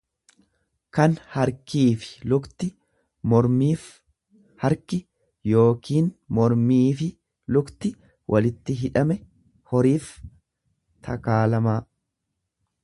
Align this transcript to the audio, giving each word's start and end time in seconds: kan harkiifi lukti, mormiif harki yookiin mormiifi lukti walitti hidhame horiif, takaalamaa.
kan 0.97 1.11
harkiifi 1.33 2.13
lukti, 2.31 2.69
mormiif 3.33 3.83
harki 4.63 4.99
yookiin 5.51 6.09
mormiifi 6.39 7.09
lukti 7.57 7.93
walitti 8.37 8.77
hidhame 8.83 9.19
horiif, 9.73 10.09
takaalamaa. 11.09 11.81